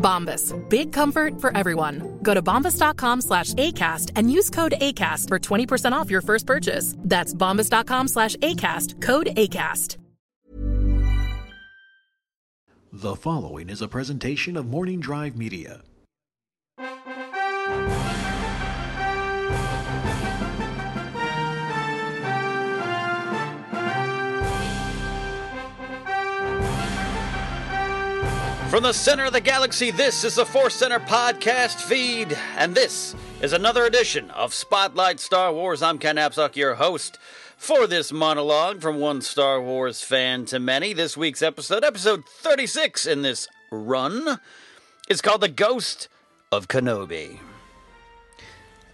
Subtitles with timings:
[0.00, 0.52] Bombas.
[0.68, 2.18] Big comfort for everyone.
[2.22, 6.96] Go to bombas.com slash ACAST and use code ACAST for 20% off your first purchase.
[6.98, 9.00] That's bombas.com slash ACAST.
[9.00, 9.98] Code ACAST.
[12.92, 15.82] The following is a presentation of Morning Drive Media.
[28.70, 33.16] From the center of the galaxy, this is the Force Center podcast feed, and this
[33.42, 35.82] is another edition of Spotlight Star Wars.
[35.82, 37.18] I'm Ken Napzok, your host
[37.56, 40.92] for this monologue from one Star Wars fan to many.
[40.92, 44.38] This week's episode, episode 36 in this run,
[45.08, 46.08] is called The Ghost
[46.52, 47.40] of Kenobi.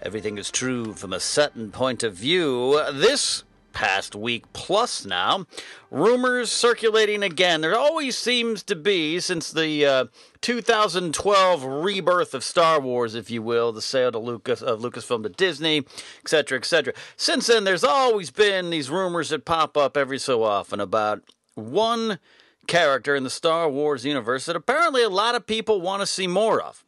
[0.00, 2.82] Everything is true from a certain point of view.
[2.94, 3.44] This
[3.76, 5.44] past week plus now.
[5.90, 7.60] Rumors circulating again.
[7.60, 10.04] There always seems to be, since the uh,
[10.40, 15.28] 2012 rebirth of Star Wars, if you will, the sale to Lucas of Lucasfilm to
[15.28, 15.84] Disney,
[16.22, 16.94] etc., etc.
[17.18, 21.20] Since then, there's always been these rumors that pop up every so often about
[21.54, 22.18] one
[22.66, 26.26] character in the Star Wars universe that apparently a lot of people want to see
[26.26, 26.82] more of.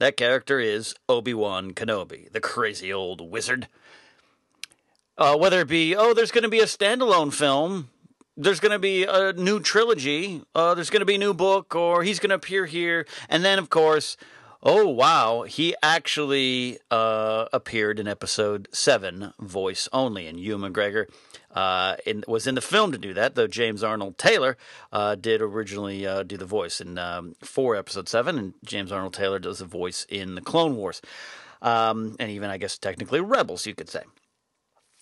[0.00, 3.68] That character is Obi Wan Kenobi, the crazy old wizard.
[5.16, 7.88] Uh, whether it be, oh, there's going to be a standalone film,
[8.36, 11.76] there's going to be a new trilogy, uh, there's going to be a new book,
[11.76, 13.06] or he's going to appear here.
[13.28, 14.16] And then, of course,
[14.60, 20.26] oh, wow, he actually uh, appeared in episode seven, voice only.
[20.26, 21.06] And Ewan McGregor
[21.54, 24.56] uh, in, was in the film to do that, though James Arnold Taylor
[24.90, 29.14] uh, did originally uh, do the voice in um, for episode seven, and James Arnold
[29.14, 31.00] Taylor does the voice in the Clone Wars.
[31.62, 34.02] Um, and even, I guess, technically Rebels, you could say.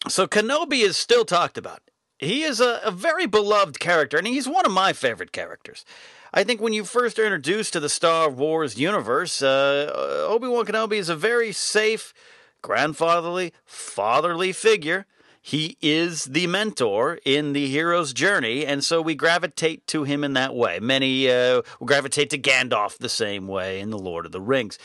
[0.09, 1.81] So Kenobi is still talked about.
[2.19, 5.85] He is a, a, very beloved character, and he's one of my favorite characters.
[6.33, 9.91] I think when you first are introduced to the Star Wars universe, uh,
[10.29, 12.15] Obi Wan Kenobi is a very safe,
[12.63, 15.07] grandfatherly, fatherly figure.
[15.45, 20.35] he is the mentor in the hero's journey, and so we gravitate to him in
[20.35, 20.79] that way.
[20.79, 24.79] Many uh, gravitate to Gandalf the same way in The Lord of the Rings.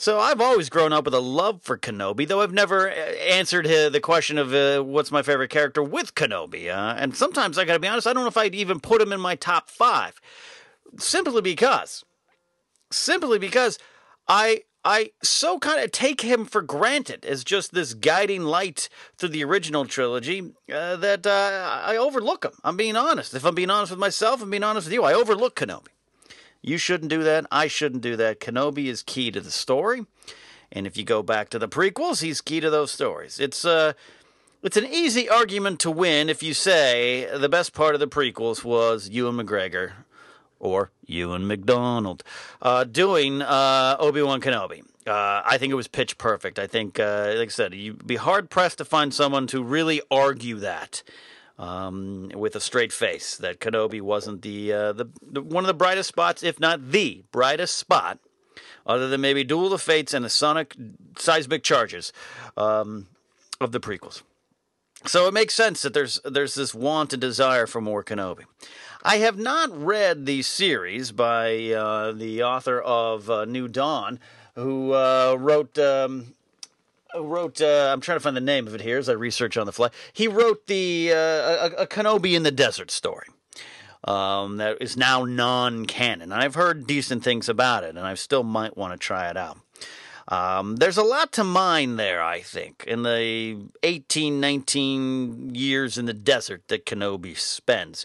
[0.00, 3.66] So I've always grown up with a love for Kenobi, though I've never uh, answered
[3.66, 6.68] the question of uh, what's my favorite character with Kenobi.
[6.68, 9.02] Uh, and sometimes I got to be honest, I don't know if I'd even put
[9.02, 10.20] him in my top five,
[10.98, 12.04] simply because,
[12.92, 13.80] simply because
[14.28, 19.30] I I so kind of take him for granted as just this guiding light through
[19.30, 22.52] the original trilogy uh, that uh, I overlook him.
[22.62, 23.34] I'm being honest.
[23.34, 25.02] If I'm being honest with myself, I'm being honest with you.
[25.02, 25.88] I overlook Kenobi.
[26.62, 27.46] You shouldn't do that.
[27.50, 28.40] I shouldn't do that.
[28.40, 30.04] Kenobi is key to the story.
[30.70, 33.40] And if you go back to the prequels, he's key to those stories.
[33.40, 33.92] It's uh
[34.62, 38.64] it's an easy argument to win if you say the best part of the prequels
[38.64, 39.92] was Ewan McGregor
[40.58, 42.24] or Ewan McDonald
[42.60, 44.82] uh, doing uh, Obi Wan Kenobi.
[45.06, 46.58] Uh, I think it was pitch perfect.
[46.58, 50.02] I think, uh, like I said, you'd be hard pressed to find someone to really
[50.10, 51.02] argue that
[51.58, 55.74] um, with a straight face that Kenobi wasn't the, uh, the, the one of the
[55.74, 58.18] brightest spots, if not the brightest spot,
[58.86, 60.76] other than maybe Duel of Fates and the Sonic
[61.16, 62.12] seismic charges
[62.56, 63.08] um,
[63.60, 64.22] of the prequels.
[65.06, 68.44] So it makes sense that there's there's this want and desire for more Kenobi.
[69.04, 74.18] I have not read the series by uh, the author of uh, New Dawn,
[74.56, 76.34] who uh, wrote um,
[77.16, 77.60] wrote.
[77.60, 79.72] Uh, I'm trying to find the name of it here as I research on the
[79.72, 79.90] fly.
[80.12, 83.26] He wrote the uh, a, a Kenobi in the Desert story.
[84.04, 86.32] Um, that is now non-canon.
[86.32, 89.58] I've heard decent things about it, and I still might want to try it out.
[90.28, 96.04] Um, there's a lot to mine there, I think, in the 18, 19 years in
[96.04, 98.04] the desert that Kenobi spends.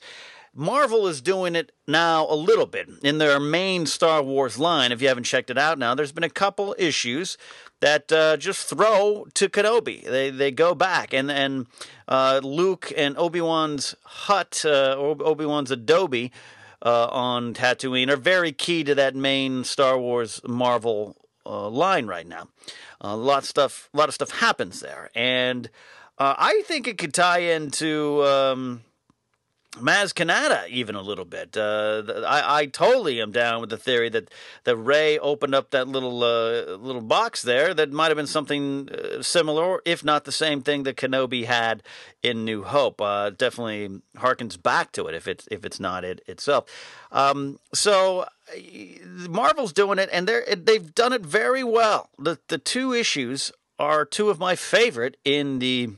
[0.56, 4.92] Marvel is doing it now a little bit in their main Star Wars line.
[4.92, 7.38] If you haven't checked it out now, there's been a couple issues
[7.80, 10.04] that uh, just throw to Kenobi.
[10.04, 11.66] They they go back and and
[12.08, 16.32] uh, Luke and Obi Wan's hut, uh, Obi Wan's adobe
[16.84, 21.16] uh, on Tatooine are very key to that main Star Wars Marvel
[21.46, 22.48] uh, line right now.
[23.02, 25.70] a lot of stuff, a lot of stuff happens there, and
[26.20, 28.24] uh, I think it could tie into.
[28.24, 28.82] Um,
[29.78, 31.58] Maz Kanata even a little bit.
[31.58, 34.30] Uh, I, I totally am down with the theory that
[34.66, 38.90] that Rey opened up that little uh, little box there that might have been something
[38.90, 41.82] uh, similar, if not the same thing that Kenobi had
[42.22, 43.02] in New Hope.
[43.02, 46.66] Uh, definitely harkens back to it if it's if it's not it itself.
[47.12, 52.10] Um, so uh, Marvel's doing it, and they're they've done it very well.
[52.20, 55.94] The the two issues are two of my favorite in the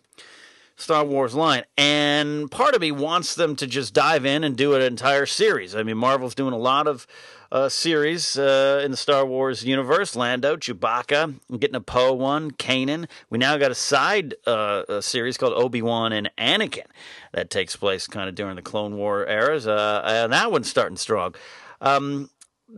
[0.75, 1.63] Star Wars line.
[1.77, 5.75] And part of me wants them to just dive in and do an entire series.
[5.75, 7.07] I mean, Marvel's doing a lot of
[7.51, 12.51] uh, series uh, in the Star Wars universe Lando, Chewbacca, I'm getting a Poe one,
[12.51, 13.07] Kanan.
[13.30, 16.86] We now got a side uh, series called Obi Wan and Anakin
[17.31, 19.68] that takes place kind of during the Clone War eras.
[19.68, 21.36] Uh, and that one's starting strong.
[21.80, 22.30] Um,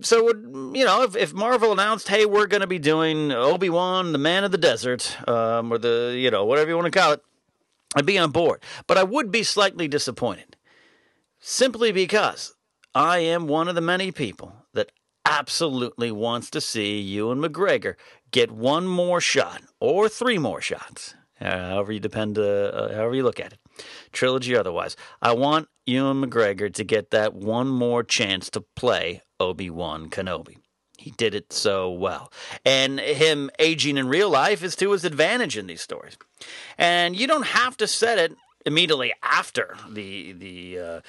[0.02, 4.18] so you know if, if marvel announced hey we're going to be doing obi-wan the
[4.18, 7.24] man of the desert um, or the you know whatever you want to call it
[7.98, 8.62] I'd be on board.
[8.86, 10.56] But I would be slightly disappointed
[11.40, 12.56] simply because
[12.94, 14.92] I am one of the many people that
[15.26, 17.96] absolutely wants to see Ewan McGregor
[18.32, 23.24] get one more shot or three more shots, however you depend, uh, uh, however you
[23.24, 23.60] look at it,
[24.12, 24.96] trilogy otherwise.
[25.22, 30.58] I want Ewan McGregor to get that one more chance to play Obi Wan Kenobi.
[30.98, 32.32] He did it so well.
[32.66, 36.18] And him aging in real life is to his advantage in these stories.
[36.78, 38.36] And you don't have to set it
[38.66, 41.02] immediately after the the uh,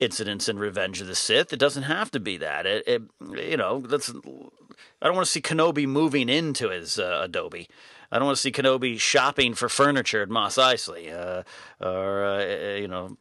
[0.00, 1.52] incidents in Revenge of the Sith.
[1.52, 2.66] It doesn't have to be that.
[2.66, 3.02] It, it
[3.36, 7.68] you know, that's I don't want to see Kenobi moving into his uh, Adobe.
[8.10, 11.42] I don't want to see Kenobi shopping for furniture at Mos Eisley, uh,
[11.84, 13.16] or uh, you know,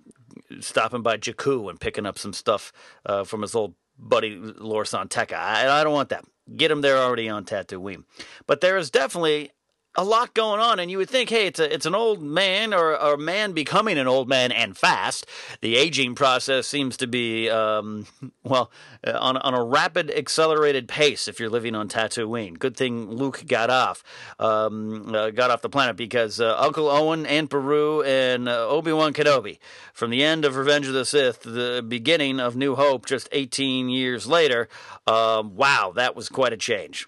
[0.60, 2.74] stopping by Jakku and picking up some stuff
[3.06, 5.38] uh, from his old buddy Lor San Tekka.
[5.38, 6.26] I, I don't want that.
[6.54, 8.04] Get him there already on Tatooine.
[8.48, 9.52] But there is definitely
[9.96, 12.74] a lot going on, and you would think, hey, it's a it's an old man
[12.74, 15.26] or, a man becoming an old man and fast.
[15.60, 18.06] The aging process seems to be um,
[18.44, 18.72] well
[19.06, 21.28] uh, on on a rapid, accelerated pace.
[21.28, 24.04] If you're living on Tatooine, good thing Luke got off
[24.40, 28.94] um, uh, got off the planet because uh, Uncle Owen, Aunt Beru, and uh, Obi
[28.94, 29.60] Wan Kenobi
[29.94, 33.90] from the end of Revenge of the Sith, the beginning of New Hope, just 18
[33.90, 34.70] years later.
[35.06, 37.08] Um, wow, that was quite a change.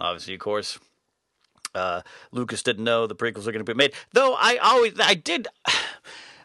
[0.00, 0.78] Obviously, of course
[1.74, 3.92] uh, Lucas didn't know the prequels were going to be made.
[4.12, 5.48] Though I always, I did.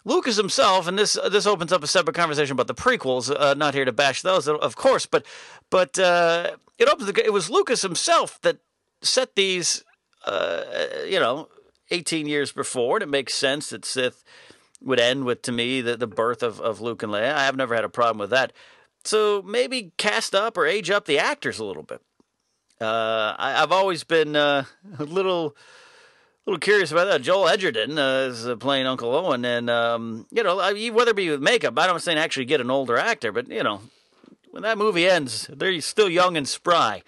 [0.05, 3.29] Lucas himself, and this this opens up a separate conversation about the prequels.
[3.29, 5.25] Uh, not here to bash those, of course, but
[5.69, 7.11] but uh, it opens.
[7.11, 8.59] The, it was Lucas himself that
[9.01, 9.83] set these,
[10.25, 10.63] uh,
[11.05, 11.49] you know,
[11.91, 14.23] 18 years before, and it makes sense that Sith
[14.81, 17.33] would end with, to me, the, the birth of, of Luke and Leia.
[17.33, 18.53] I have never had a problem with that.
[19.03, 22.01] So maybe cast up or age up the actors a little bit.
[22.79, 24.65] Uh, I, have always been uh,
[24.99, 25.55] a little
[26.45, 27.21] little curious about that.
[27.21, 31.29] Joel Edgerton uh, is uh, playing Uncle Owen, and um, you know, whether it be
[31.29, 33.81] with makeup, I don't saying actually get an older actor, but you know,
[34.51, 37.03] when that movie ends, they're still young and spry.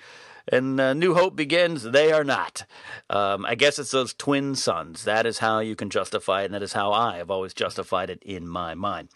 [0.52, 2.66] And uh, New Hope begins, they are not.
[3.08, 5.04] Um, I guess it's those twin sons.
[5.04, 8.10] That is how you can justify it, and that is how I have always justified
[8.10, 9.10] it in my mind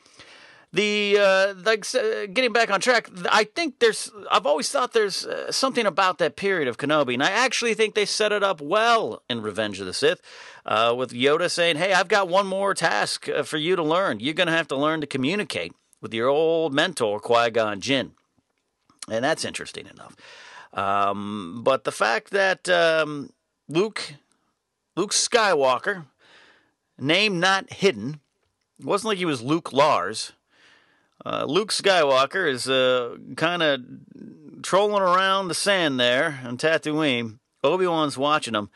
[0.74, 3.08] the uh, like uh, getting back on track.
[3.32, 4.12] I think there's.
[4.30, 7.94] I've always thought there's uh, something about that period of Kenobi, and I actually think
[7.94, 10.20] they set it up well in Revenge of the Sith,
[10.66, 14.20] uh, with Yoda saying, "Hey, I've got one more task uh, for you to learn.
[14.20, 18.14] You're going to have to learn to communicate with your old mentor Qui Gon Jinn,"
[19.10, 20.16] and that's interesting enough.
[20.74, 23.30] Um, but the fact that um,
[23.70, 24.16] Luke,
[24.98, 26.06] Luke Skywalker,
[26.98, 28.22] name not hidden,
[28.80, 30.34] it wasn't like he was Luke Lars
[31.26, 33.82] uh, Luke Skywalker is uh, kind of
[34.62, 37.40] trolling around the sand there on Tatooine.
[37.64, 38.70] Obi Wan's watching him.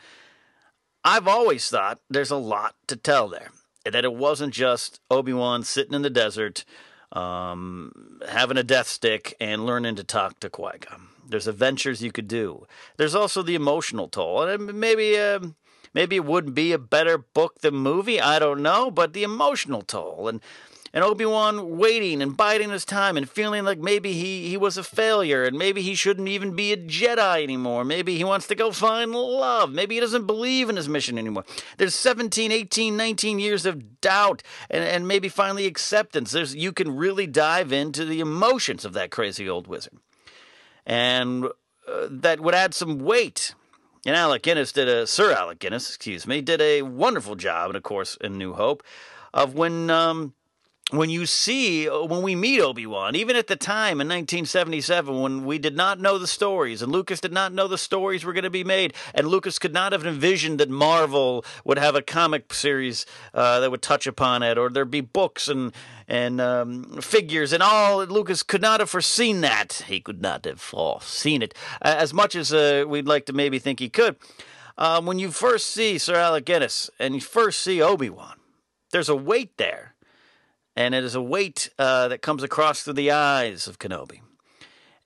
[1.04, 3.50] I've always thought there's a lot to tell there.
[3.84, 6.64] That it wasn't just Obi Wan sitting in the desert,
[7.12, 11.08] um, having a death stick, and learning to talk to Qui Gon.
[11.26, 12.66] There's adventures you could do.
[12.96, 15.40] There's also the emotional toll, and maybe uh,
[15.94, 18.20] maybe it wouldn't be a better book than movie.
[18.20, 20.42] I don't know, but the emotional toll and
[20.98, 24.82] and Obi-Wan waiting and biding his time and feeling like maybe he, he was a
[24.82, 27.84] failure and maybe he shouldn't even be a Jedi anymore.
[27.84, 29.70] Maybe he wants to go find love.
[29.70, 31.44] Maybe he doesn't believe in his mission anymore.
[31.76, 36.32] There's 17, 18, 19 years of doubt and, and maybe finally acceptance.
[36.32, 40.00] There's you can really dive into the emotions of that crazy old wizard.
[40.84, 43.54] And uh, that would add some weight
[44.04, 47.76] and Alec Guinness did a Sir Alec Guinness, excuse me, did a wonderful job, and
[47.76, 48.82] of course in New Hope,
[49.32, 50.34] of when um,
[50.90, 55.44] when you see uh, when we meet Obi-Wan, even at the time in 1977 when
[55.44, 58.44] we did not know the stories and Lucas did not know the stories were going
[58.44, 62.54] to be made and Lucas could not have envisioned that Marvel would have a comic
[62.54, 63.04] series
[63.34, 65.72] uh, that would touch upon it or there'd be books and
[66.06, 69.84] and um, figures and all Lucas could not have foreseen that.
[69.88, 71.52] He could not have foreseen it
[71.82, 74.16] as much as uh, we'd like to maybe think he could.
[74.78, 78.36] Um, when you first see Sir Alec Guinness and you first see Obi-Wan,
[78.90, 79.96] there's a weight there
[80.78, 84.20] and it is a weight uh, that comes across through the eyes of Kenobi.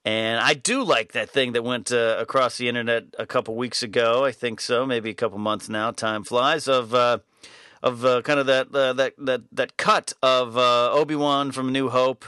[0.05, 3.83] And I do like that thing that went uh, across the internet a couple weeks
[3.83, 4.23] ago.
[4.23, 5.91] I think so, maybe a couple months now.
[5.91, 6.69] Time flies.
[6.69, 7.19] Of uh,
[7.83, 11.73] of uh, kind of that uh, that that that cut of uh, Obi Wan from
[11.73, 12.27] New Hope,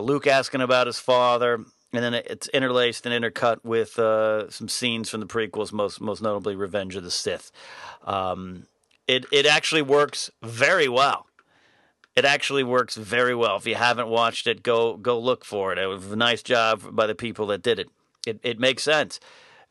[0.00, 3.92] Luke asking about his father, and then it's interlaced and intercut with
[4.52, 7.52] some scenes from the prequels, most most notably Revenge of the Sith.
[8.04, 8.66] Um,
[9.06, 11.26] it it actually works very well.
[12.16, 13.56] It actually works very well.
[13.56, 15.78] If you haven't watched it, go go look for it.
[15.78, 17.88] It was a nice job by the people that did it.
[18.26, 19.20] It it makes sense.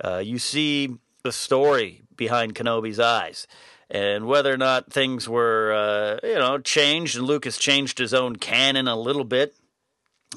[0.04, 3.48] Uh, you see the story behind Kenobi's eyes,
[3.90, 8.36] and whether or not things were uh, you know changed, and Lucas changed his own
[8.36, 9.56] canon a little bit.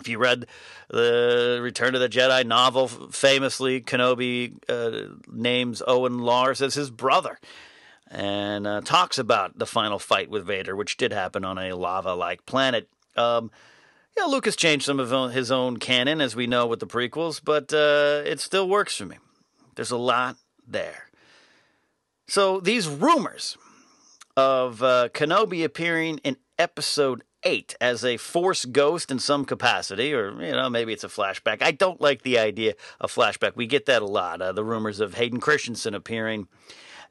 [0.00, 0.46] If you read
[0.88, 7.38] the Return of the Jedi novel, famously Kenobi uh, names Owen Lars as his brother
[8.10, 12.46] and uh, talks about the final fight with Vader, which did happen on a lava-like
[12.46, 12.88] planet.
[13.16, 13.50] Um,
[14.16, 17.72] yeah, Lucas changed some of his own canon, as we know with the prequels, but
[17.72, 19.16] uh, it still works for me.
[19.76, 20.36] There's a lot
[20.66, 21.04] there.
[22.26, 23.56] So these rumors
[24.36, 30.32] of uh, Kenobi appearing in Episode Eight as a Force ghost in some capacity, or
[30.42, 31.62] you know maybe it's a flashback.
[31.62, 33.54] I don't like the idea of flashback.
[33.54, 34.42] We get that a lot.
[34.42, 36.48] Uh, the rumors of Hayden Christensen appearing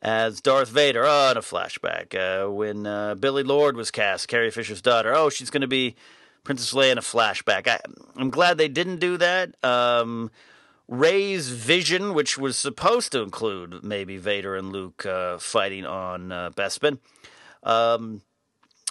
[0.01, 1.05] as Darth Vader.
[1.05, 2.15] Oh, in a flashback.
[2.15, 5.13] Uh, when uh, Billie Lourd was cast, Carrie Fisher's daughter.
[5.15, 5.95] Oh, she's going to be
[6.43, 7.67] Princess Leia in a flashback.
[7.67, 7.79] I,
[8.19, 9.55] am glad they didn't do that.
[9.63, 10.31] Um,
[10.87, 16.51] Rey's vision, which was supposed to include maybe Vader and Luke uh, fighting on uh,
[16.51, 16.99] Bespin.
[17.63, 18.21] Um,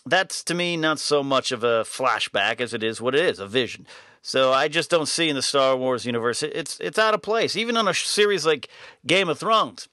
[0.04, 3.38] that's to me not so much of a flashback as it is what it is
[3.38, 3.86] a vision.
[4.22, 7.56] So I just don't see in the Star Wars universe it's it's out of place.
[7.56, 8.68] Even on a series like
[9.06, 9.88] Game of Thrones,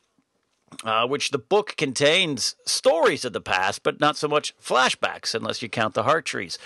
[0.84, 5.62] uh, which the book contains stories of the past, but not so much flashbacks, unless
[5.62, 6.58] you count the heart trees.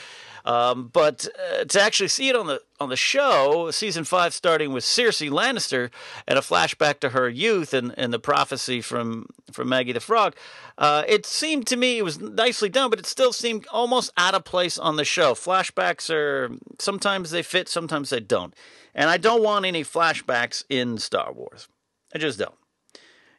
[0.48, 4.72] Um, but uh, to actually see it on the on the show, season five, starting
[4.72, 5.90] with Cersei Lannister
[6.26, 10.38] and a flashback to her youth and, and the prophecy from from Maggie the Frog,
[10.78, 14.36] uh, it seemed to me it was nicely done, but it still seemed almost out
[14.36, 15.34] of place on the show.
[15.34, 16.50] Flashbacks are
[16.80, 18.54] sometimes they fit, sometimes they don't,
[18.96, 21.68] and I don't want any flashbacks in Star Wars.
[22.16, 22.56] I just don't.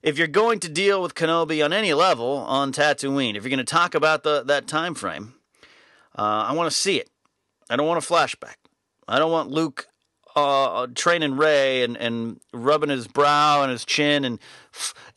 [0.02, 3.59] If you're going to deal with Kenobi on any level on Tatooine, if you're going
[3.59, 5.35] to talk about the, that time frame,
[6.17, 7.11] uh, I want to see it.
[7.69, 8.57] I don't want a flashback.
[9.07, 9.88] I don't want Luke
[10.37, 14.38] uh, training Rey and, and rubbing his brow and his chin and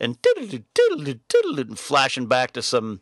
[0.00, 3.00] and, and flashing back to some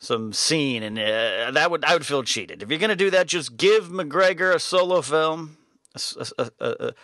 [0.00, 2.62] some scene, and uh, that would I would feel cheated.
[2.62, 5.56] If you're going to do that, just give McGregor a solo film,
[5.94, 6.94] a, a, a,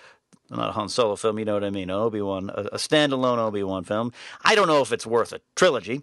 [0.50, 3.38] not a Han Solo film, you know what I mean, Obi Wan, a, a standalone
[3.38, 4.12] Obi Wan film.
[4.44, 6.02] I don't know if it's worth a trilogy,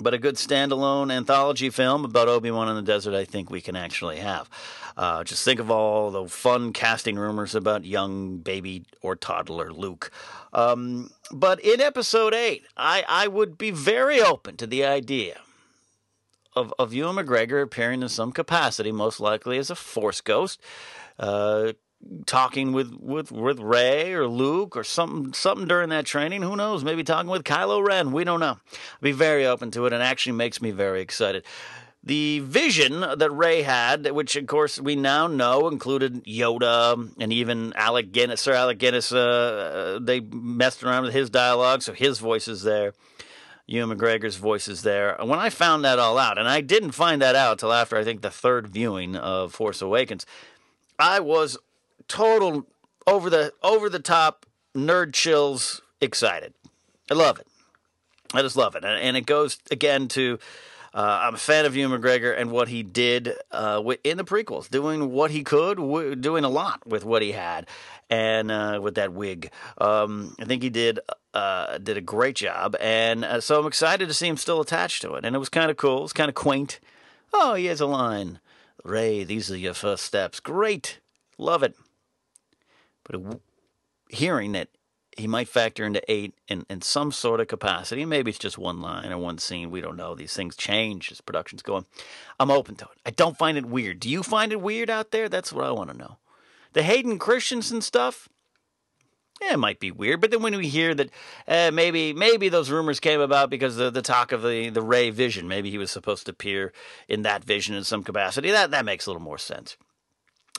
[0.00, 3.60] but a good standalone anthology film about Obi Wan in the desert, I think we
[3.60, 4.48] can actually have.
[4.96, 10.10] Uh, just think of all the fun casting rumors about young baby or toddler Luke.
[10.52, 15.38] Um, but in episode 8, I, I would be very open to the idea
[16.54, 20.60] of, of Ewan McGregor appearing in some capacity, most likely as a Force ghost,
[21.18, 21.72] uh,
[22.26, 26.42] talking with, with, with Rey or Luke or something something during that training.
[26.42, 26.84] Who knows?
[26.84, 28.12] Maybe talking with Kylo Ren.
[28.12, 28.58] We don't know.
[28.72, 31.44] I'd be very open to it and actually makes me very excited.
[32.04, 37.72] The vision that Rey had, which of course we now know included Yoda and even
[37.76, 42.18] Alec Guinness, Sir Alec Guinness, uh, uh, they messed around with his dialogue, so his
[42.18, 42.92] voice is there.
[43.66, 45.16] Ewan McGregor's voice is there.
[45.20, 48.02] When I found that all out, and I didn't find that out till after I
[48.02, 50.26] think the third viewing of Force Awakens,
[50.98, 51.56] I was
[52.08, 52.66] total
[53.06, 56.54] over the over the top nerd chills excited.
[57.10, 57.46] I love it.
[58.34, 60.38] I just love it, and, and it goes again to.
[60.94, 64.68] Uh, I'm a fan of Ewan McGregor and what he did uh, in the prequels,
[64.68, 67.66] doing what he could, w- doing a lot with what he had,
[68.10, 69.50] and uh, with that wig.
[69.78, 71.00] Um, I think he did
[71.32, 75.00] uh, did a great job, and uh, so I'm excited to see him still attached
[75.02, 75.24] to it.
[75.24, 76.00] And it was kind of cool.
[76.00, 76.78] It was kind of quaint.
[77.32, 78.40] Oh, he has a line,
[78.84, 79.24] Rey.
[79.24, 80.40] These are your first steps.
[80.40, 81.00] Great,
[81.38, 81.74] love it.
[83.04, 83.40] But
[84.08, 84.68] hearing that
[85.16, 88.04] he might factor into eight in, in some sort of capacity.
[88.04, 89.70] Maybe it's just one line or one scene.
[89.70, 90.14] We don't know.
[90.14, 91.84] These things change as production's going.
[92.40, 92.98] I'm open to it.
[93.04, 94.00] I don't find it weird.
[94.00, 95.28] Do you find it weird out there?
[95.28, 96.18] That's what I want to know.
[96.72, 98.28] The Hayden Christensen stuff,
[99.42, 100.22] yeah, it might be weird.
[100.22, 101.10] But then when we hear that
[101.46, 105.10] uh, maybe maybe those rumors came about because of the talk of the, the Rey
[105.10, 106.72] vision, maybe he was supposed to appear
[107.08, 109.76] in that vision in some capacity, that, that makes a little more sense.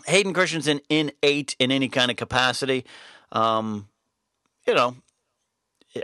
[0.05, 2.85] Hayden Christensen in eight in any kind of capacity,
[3.31, 3.87] um,
[4.67, 4.95] you know,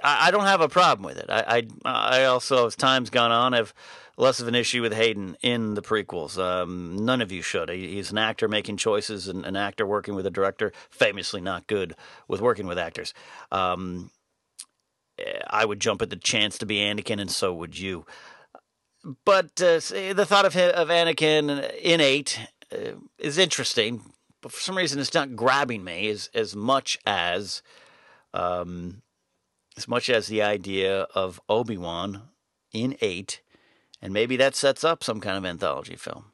[0.03, 1.29] I, I, don't have a problem with it.
[1.29, 3.73] I, I, I, also, as time's gone on, have
[4.17, 6.37] less of an issue with Hayden in the prequels.
[6.37, 7.69] Um, none of you should.
[7.69, 11.67] He, he's an actor making choices and an actor working with a director, famously not
[11.67, 11.95] good
[12.27, 13.13] with working with actors.
[13.51, 14.11] Um,
[15.49, 18.05] I would jump at the chance to be Anakin, and so would you.
[19.25, 22.39] But uh, the thought of of Anakin in eight
[23.17, 27.61] is interesting, but for some reason it's not grabbing me as as much as
[28.33, 29.01] um,
[29.77, 32.23] as much as the idea of Obi Wan
[32.73, 33.41] in eight,
[34.01, 36.25] and maybe that sets up some kind of anthology film.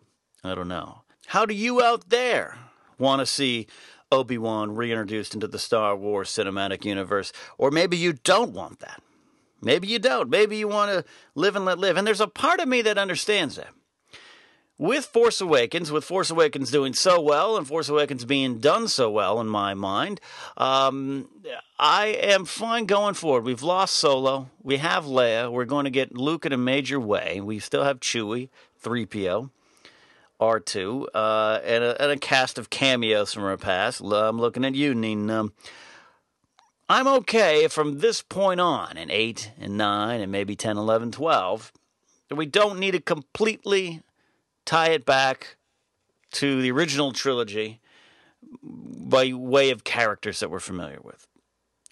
[0.43, 1.01] I don't know.
[1.27, 2.57] How do you out there
[2.99, 3.67] want to see
[4.11, 7.31] Obi Wan reintroduced into the Star Wars cinematic universe?
[7.57, 9.01] Or maybe you don't want that.
[9.61, 10.29] Maybe you don't.
[10.29, 11.97] Maybe you want to live and let live.
[11.97, 13.73] And there's a part of me that understands that
[14.77, 19.09] with Force Awakens, with Force Awakens doing so well and Force Awakens being done so
[19.09, 20.19] well in my mind,
[20.57, 21.29] um,
[21.79, 23.45] I am fine going forward.
[23.45, 24.49] We've lost Solo.
[24.61, 25.51] We have Leia.
[25.51, 27.39] We're going to get Luke in a major way.
[27.41, 28.49] We still have Chewie,
[28.83, 29.49] 3PO.
[30.39, 34.01] R2, uh, and, a, and, a, cast of cameos from our past.
[34.01, 35.45] I'm looking at you, Nina.
[36.89, 41.71] I'm okay from this point on, in 8 and 9 and maybe 10, 11, 12,
[42.31, 44.01] we don't need a completely
[44.65, 45.57] tie it back
[46.33, 47.79] to the original trilogy
[48.61, 51.27] by way of characters that we're familiar with.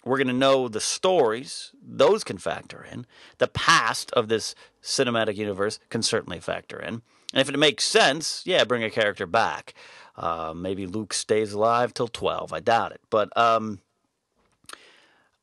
[0.04, 3.06] We're going to know the stories, those can factor in.
[3.38, 7.02] The past of this cinematic universe can certainly factor in.
[7.32, 9.74] And if it makes sense, yeah, bring a character back.
[10.16, 12.52] Uh, maybe Luke stays alive till 12.
[12.52, 13.00] I doubt it.
[13.08, 13.80] But um,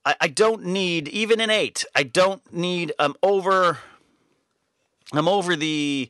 [0.06, 3.80] I, I, don't need, even in 8, I don't need, I'm over,
[5.12, 6.10] I'm over the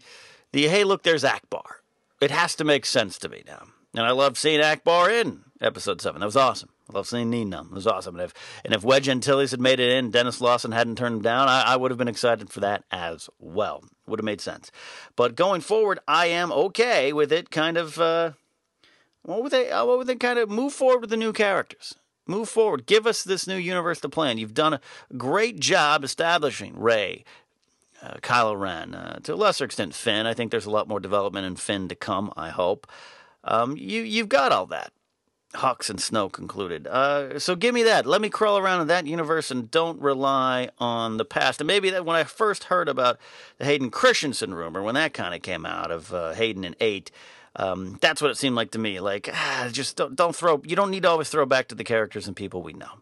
[0.52, 1.80] the hey, look, there's Ackbar.
[2.20, 3.68] It has to make sense to me now.
[3.94, 6.20] And I love seeing Ackbar in episode seven.
[6.22, 6.70] That was awesome.
[6.90, 7.62] I love seeing Nina.
[7.62, 8.16] It was awesome.
[8.16, 8.34] And if,
[8.66, 11.64] and if Wedge Antilles had made it in, Denis Lawson hadn't turned him down, I,
[11.64, 13.84] I would have been excited for that as well.
[14.08, 14.72] Would have made sense.
[15.16, 18.00] But going forward, I am okay with it kind of.
[18.00, 18.32] Uh,
[19.24, 19.72] what would they?
[19.72, 21.96] Uh, what would they kind of move forward with the new characters?
[22.28, 22.86] Move forward.
[22.86, 24.38] Give us this new universe to plan.
[24.38, 24.82] You've done a
[25.18, 27.24] great job establishing Rey,
[28.02, 30.26] uh, Kylo Ren, uh, to a lesser extent Finn.
[30.26, 32.34] I think there's a lot more development in Finn to come.
[32.36, 32.88] I hope.
[33.44, 34.92] Um, you you've got all that.
[35.54, 36.88] Hux and Snoke included.
[36.88, 38.06] Uh, so give me that.
[38.06, 41.60] Let me crawl around in that universe and don't rely on the past.
[41.60, 43.20] And maybe that when I first heard about
[43.58, 47.12] the Hayden Christensen rumor, when that kind of came out of uh, Hayden and eight,
[47.58, 49.02] um, that's what it seemed like to me.
[49.02, 50.62] Like, ah, just don't, don't throw.
[50.66, 53.00] You don't need to always throw back to the characters and people we know.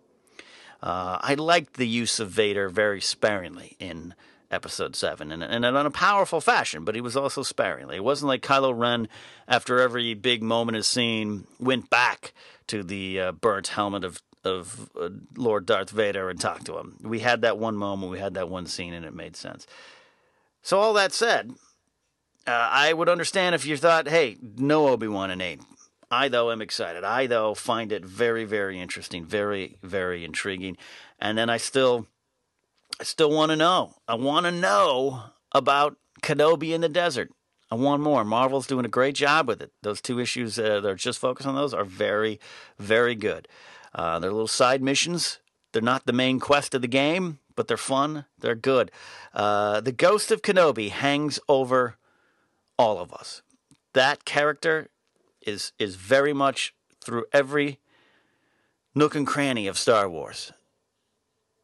[0.82, 4.16] Uh, I liked the use of Vader very sparingly in
[4.52, 7.98] episode 7 and, and in a powerful fashion, but he was also sparingly.
[7.98, 9.08] It wasn't like Kylo Ren,
[9.48, 12.34] after every big moment is seen, went back
[12.68, 16.98] to the uh, burnt helmet of, of uh, Lord Darth Vader and talked to him.
[17.02, 19.68] We had that one moment, we had that one scene, and it made sense.
[20.62, 21.52] So, all that said,
[22.46, 25.62] uh, I would understand if you thought, hey, no Obi Wan and 8.
[26.12, 27.04] I, though, am excited.
[27.04, 30.76] I, though, find it very, very interesting, very, very intriguing.
[31.20, 32.08] And then I still
[33.00, 33.96] I still want to know.
[34.08, 37.30] I want to know about Kenobi in the desert.
[37.72, 38.24] I want more.
[38.26, 39.72] Marvel's doing a great job with it.
[39.84, 42.40] Those two issues uh, that are just focused on those are very,
[42.78, 43.48] very good.
[43.94, 45.40] Uh, they're little side missions.
[45.72, 48.26] They're not the main quest of the game, but they're fun.
[48.40, 48.92] They're good.
[49.34, 51.98] Uh, the ghost of Kenobi hangs over
[52.78, 53.44] all of us.
[53.94, 54.90] That character
[55.42, 57.80] is is very much through every
[58.96, 60.52] nook and cranny of Star Wars.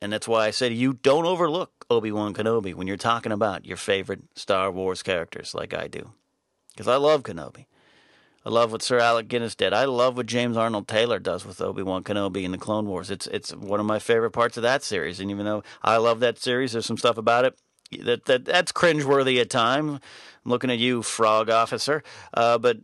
[0.06, 3.66] And that's why I said you don't overlook Obi Wan Kenobi when you're talking about
[3.66, 6.12] your favorite Star Wars characters, like I do.
[6.72, 7.66] Because I love Kenobi.
[8.46, 9.74] I love what Sir Alec Guinness did.
[9.74, 13.10] I love what James Arnold Taylor does with Obi Wan Kenobi in the Clone Wars.
[13.10, 15.20] It's it's one of my favorite parts of that series.
[15.20, 17.58] And even though I love that series, there's some stuff about it
[18.04, 19.94] that that that's cringeworthy at times.
[19.94, 22.04] I'm looking at you, Frog Officer.
[22.32, 22.78] Uh, but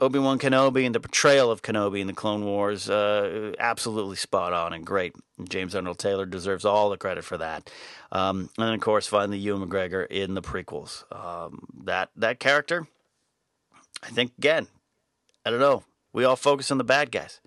[0.00, 4.52] Obi Wan Kenobi and the portrayal of Kenobi in the Clone Wars, uh, absolutely spot
[4.52, 5.14] on and great.
[5.48, 7.70] James Arnold Taylor deserves all the credit for that.
[8.12, 11.04] Um, and of course, finally, Ewan McGregor in the prequels.
[11.14, 12.86] Um, that that character,
[14.02, 14.68] I think, again,
[15.44, 15.84] I don't know.
[16.12, 17.40] We all focus on the bad guys.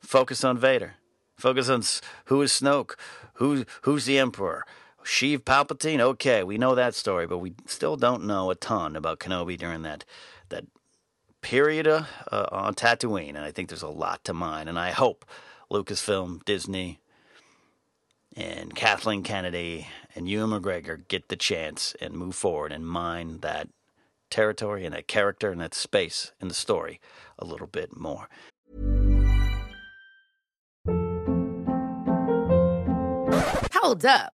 [0.00, 0.94] Focus on Vader.
[1.36, 1.82] Focus on
[2.26, 2.94] who is Snoke.
[3.34, 4.64] Who who's the Emperor.
[5.04, 6.00] Sheev Palpatine.
[6.00, 9.82] Okay, we know that story, but we still don't know a ton about Kenobi during
[9.82, 10.04] that
[10.50, 10.64] that
[11.40, 14.68] period uh, uh, on Tatooine, and I think there's a lot to mine.
[14.68, 15.24] And I hope
[15.70, 17.00] Lucasfilm, Disney,
[18.36, 23.68] and Kathleen Kennedy and Ewan McGregor get the chance and move forward and mine that
[24.30, 27.00] territory and that character and that space in the story
[27.38, 28.28] a little bit more.
[33.72, 34.37] Hold up.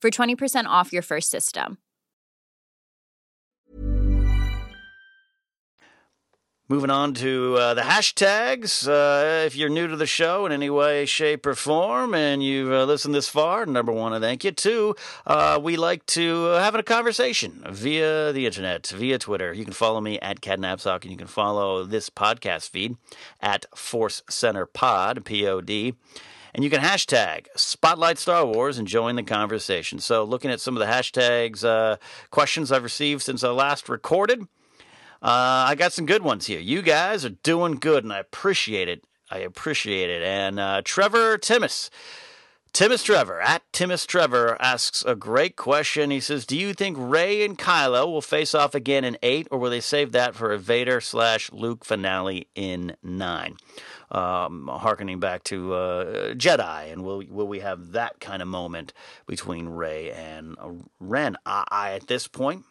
[0.00, 1.78] for 20% off your first system.
[6.70, 8.86] Moving on to uh, the hashtags.
[8.86, 12.70] Uh, if you're new to the show in any way, shape, or form, and you've
[12.70, 14.50] uh, listened this far, number one, I thank you.
[14.50, 14.94] Two,
[15.26, 19.50] uh, we like to have a conversation via the internet, via Twitter.
[19.54, 22.98] You can follow me at KenNapzok, and you can follow this podcast feed
[23.40, 25.94] at Force Center Pod, P O D.
[26.54, 29.98] And you can hashtag Spotlight Star Wars and join the conversation.
[29.98, 31.96] So, looking at some of the hashtags, uh,
[32.30, 34.42] questions I've received since I last recorded.
[35.20, 36.60] Uh, I got some good ones here.
[36.60, 39.04] You guys are doing good, and I appreciate it.
[39.30, 40.22] I appreciate it.
[40.22, 41.90] And uh, Trevor Timmis,
[42.72, 46.10] Timmis Trevor at Timmis Trevor asks a great question.
[46.10, 49.58] He says, "Do you think Rey and Kylo will face off again in eight, or
[49.58, 53.56] will they save that for a Vader slash Luke finale in nine?
[54.10, 58.94] Um, harkening back to uh, Jedi, and will will we have that kind of moment
[59.26, 61.36] between Rey and uh, Ren?
[61.44, 62.64] I, I at this point."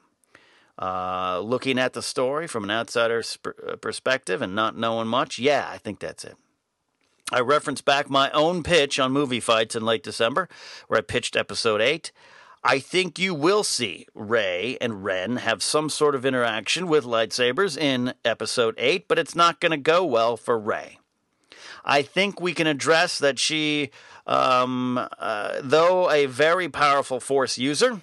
[0.80, 5.67] Uh, looking at the story from an outsider's uh, perspective and not knowing much, yeah,
[5.71, 6.38] I think that's it.
[7.32, 10.47] I referenced back my own pitch on movie fights in late December,
[10.88, 12.12] where I pitched episode 8.
[12.63, 17.78] I think you will see Rey and Ren have some sort of interaction with lightsabers
[17.78, 21.00] in episode 8, but it's not going to go well for Rey.
[21.86, 23.92] I think we can address that she,
[24.26, 28.02] um, uh, though a very powerful Force user,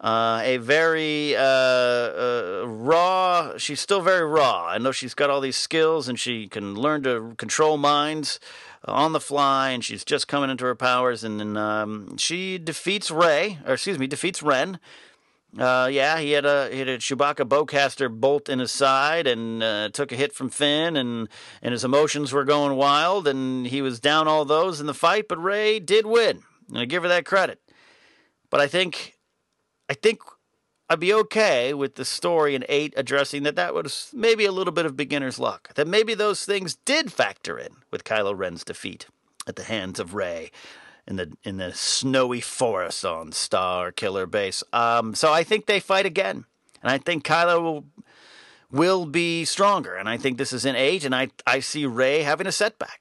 [0.00, 3.56] uh, a very uh, uh, raw.
[3.56, 4.66] She's still very raw.
[4.66, 8.38] I know she's got all these skills and she can learn to control minds
[8.86, 11.24] on the fly, and she's just coming into her powers.
[11.24, 14.78] And then um, she defeats Rey, or excuse me, defeats Ren.
[15.58, 19.62] Uh, yeah, he had a he had a Chewbacca bowcaster bolt in his side, and
[19.62, 21.28] uh, took a hit from Finn, and
[21.62, 25.28] and his emotions were going wild, and he was down all those in the fight.
[25.28, 27.60] But Rey did win, and I give her that credit.
[28.50, 29.14] But I think
[29.88, 30.20] I think
[30.88, 34.72] I'd be okay with the story in eight addressing that that was maybe a little
[34.72, 35.72] bit of beginner's luck.
[35.74, 39.06] That maybe those things did factor in with Kylo Ren's defeat
[39.46, 40.50] at the hands of Rey
[41.06, 44.62] in the in the snowy forest on Starkiller Base.
[44.72, 46.44] Um, so I think they fight again,
[46.82, 47.84] and I think Kylo will
[48.70, 49.94] will be stronger.
[49.94, 53.00] And I think this is in eight, and I I see Rey having a setback.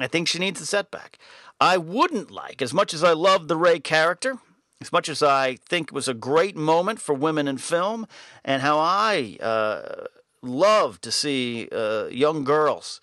[0.00, 1.18] I think she needs a setback.
[1.60, 4.38] I wouldn't like, as much as I love the Rey character,
[4.80, 8.06] as much as I think it was a great moment for women in film,
[8.44, 10.06] and how I uh,
[10.42, 13.00] love to see uh, young girls.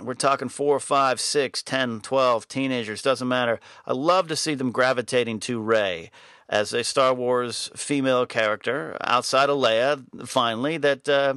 [0.00, 3.58] We're talking four, five, six, ten, twelve teenagers, doesn't matter.
[3.86, 6.10] I love to see them gravitating to Rey
[6.48, 11.08] as a Star Wars female character outside of Leia, finally, that.
[11.08, 11.34] Uh,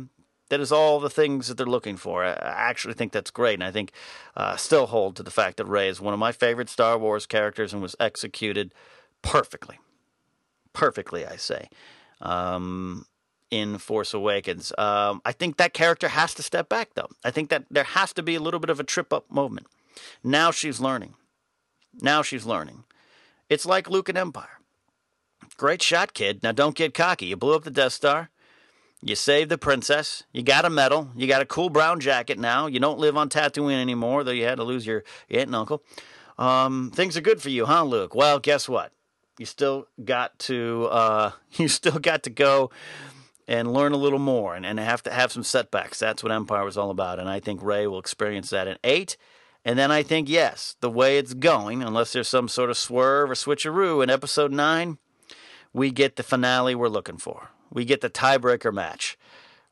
[0.49, 2.23] that is all the things that they're looking for.
[2.23, 3.91] I actually think that's great, and I think
[4.37, 7.25] uh, still hold to the fact that Rey is one of my favorite Star Wars
[7.25, 8.71] characters and was executed
[9.23, 9.79] perfectly.
[10.71, 11.67] Perfectly, I say.
[12.21, 13.07] Um,
[13.51, 14.71] in Force Awakens.
[14.77, 17.09] Um, I think that character has to step back, though.
[17.23, 19.67] I think that there has to be a little bit of a trip up moment.
[20.23, 21.13] Now she's learning.
[22.01, 22.83] Now she's learning.
[23.49, 24.59] It's like Luke and Empire.
[25.57, 26.43] Great shot, kid.
[26.43, 27.27] Now don't get cocky.
[27.27, 28.29] You blew up the Death Star.
[29.01, 30.23] You saved the princess.
[30.33, 31.11] You got a medal.
[31.15, 32.65] You got a cool brown jacket now.
[32.67, 35.83] You don't live on Tatooine anymore, though you had to lose your aunt and uncle.
[36.37, 38.15] Um, things are good for you, huh, Luke?
[38.15, 38.91] Well, guess what?
[39.37, 42.71] you still got to uh, you still got to go
[43.47, 45.99] and learn a little more and, and have to have some setbacks.
[45.99, 47.19] That's what Empire was all about.
[47.19, 49.17] And I think Rey will experience that in eight.
[49.63, 53.31] And then I think, yes, the way it's going, unless there's some sort of swerve
[53.31, 54.99] or switcheroo in episode nine,
[55.73, 57.49] we get the finale we're looking for.
[57.71, 59.17] We get the tiebreaker match.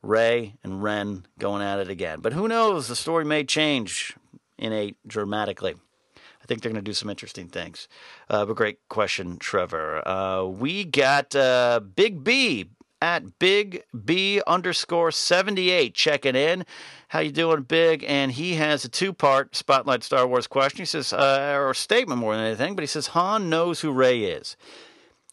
[0.02, 2.20] Rey and Ren going at it again.
[2.20, 2.88] But who knows?
[2.88, 4.16] The story may change
[4.58, 5.76] in eight dramatically.
[6.16, 7.88] I think they're going to do some interesting things.
[8.30, 10.06] Uh, but great question, Trevor.
[10.06, 12.70] Uh, we got uh, Big B
[13.04, 16.66] at Big B underscore 78 checking in.
[17.10, 18.02] How you doing, Big?
[18.08, 20.80] And he has a two-part Spotlight Star Wars question.
[20.80, 24.24] He says, uh, or statement more than anything, but he says, Han knows who Rey
[24.24, 24.56] is.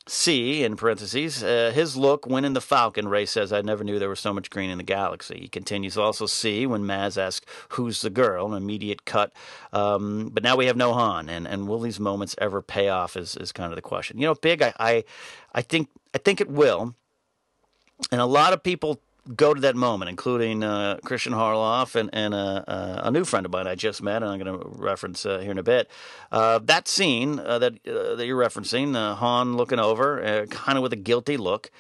[0.09, 4.01] C, in parentheses, uh, his look when in the Falcon, Rey says, I never knew
[4.01, 5.39] there was so much green in the galaxy.
[5.43, 8.53] He continues also C when Maz asks, Who's the girl?
[8.53, 9.33] An immediate cut.
[9.73, 13.17] Um, but now we have no Han, and, and will these moments ever pay off
[13.17, 14.19] is, is kind of the question.
[14.19, 15.05] You know, Big, I, I,
[15.55, 16.97] I, think, I think it will.
[18.13, 19.01] And a lot of people
[19.37, 23.47] go to that moment, including uh, Kristian Harloff and, and uh, uh, a new friend
[23.47, 25.91] of mine I just met, and I'm going to reference uh, here in a bit.
[26.31, 31.71] That scene that that you're referencing, Han looking over, kind of with a guilty look.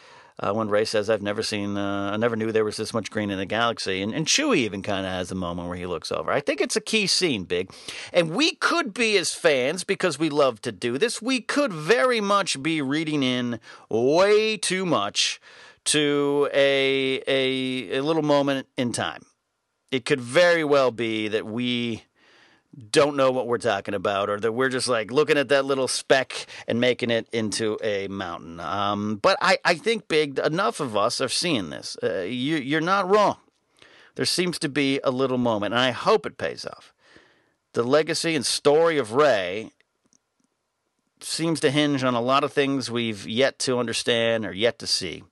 [0.40, 3.38] when Rey says, "I've never seen, I never knew there was this much green in
[3.38, 6.30] the galaxy," and, and Chewie even kind of has a moment where he looks over.
[6.30, 7.70] I think it's a key scene, big,
[8.12, 11.20] and we could be as fans because we love to do this.
[11.22, 15.40] We could very much be reading in way too much
[15.90, 19.22] to a, a, a little moment in time.
[19.90, 22.04] It could very well be that we
[22.92, 25.88] don't know what we're talking about, or that we're just like looking at that little
[25.88, 28.60] speck and making it into a mountain.
[28.60, 31.96] Um, but I, I think, Big, enough of us are seeing this.
[32.00, 33.38] Uh, you, you're not wrong.
[34.14, 36.92] There seems to be a little moment, and I hope it pays off.
[37.72, 39.72] The legacy and story of Rey
[41.20, 44.86] seems to hinge on a lot of things we've yet to understand or yet to
[44.86, 45.24] see.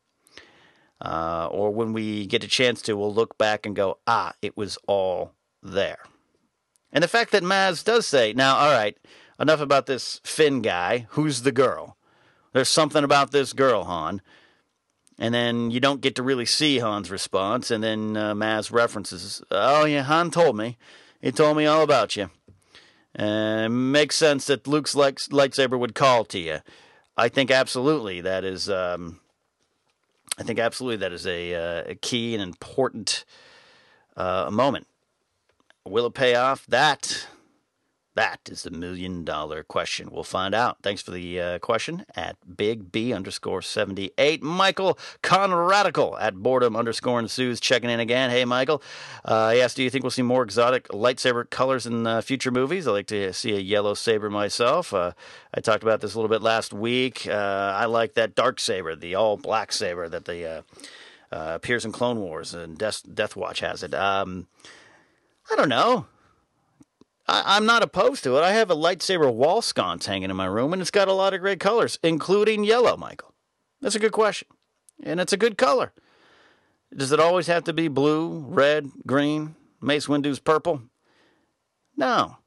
[1.00, 4.56] Uh, or when we get a chance to, we'll look back and go, ah, it
[4.56, 5.32] was all
[5.62, 6.00] there.
[6.92, 8.96] And the fact that Maz does say, now, all right,
[9.38, 11.06] enough about this Finn guy.
[11.10, 11.96] Who's the girl?
[12.52, 14.22] There's something about this girl, Han.
[15.18, 17.70] And then you don't get to really see Han's response.
[17.70, 20.78] And then uh, Maz references, oh, yeah, Han told me.
[21.20, 22.30] He told me all about you.
[23.14, 26.58] And makes sense that Luke's lightsaber would call to you.
[27.16, 29.18] I think absolutely that is um,
[30.36, 33.24] I think absolutely that is a, uh, a key and important
[34.16, 34.86] uh, moment.
[35.84, 36.66] Will it pay off?
[36.66, 37.26] That
[38.18, 40.08] that is the million dollar question.
[40.10, 40.78] We'll find out.
[40.82, 44.42] Thanks for the uh, question at Big B underscore 78.
[44.42, 48.30] Michael Conradical at boredom underscore ensues checking in again.
[48.30, 48.82] Hey, Michael.
[49.24, 52.50] Uh, he asked, Do you think we'll see more exotic lightsaber colors in uh, future
[52.50, 52.88] movies?
[52.88, 54.92] I like to see a yellow saber myself.
[54.92, 55.12] Uh,
[55.54, 57.24] I talked about this a little bit last week.
[57.28, 60.44] Uh, I like that dark saber, the all black saber that the.
[60.44, 60.62] Uh,
[61.30, 63.92] appears in Clone Wars and Death, Death Watch has it.
[63.92, 64.46] Um,
[65.52, 66.06] I don't know.
[67.28, 68.42] I, am not opposed to it.
[68.42, 71.34] I have a lightsaber wall sconce hanging in my room, and it's got a lot
[71.34, 73.34] of great colors, including yellow, Michael.
[73.82, 74.48] That's a good question.
[75.02, 75.92] And it's a good color.
[76.96, 80.82] Does it always have to be blue, red, green, Mace Windu's purple?
[81.96, 82.38] No.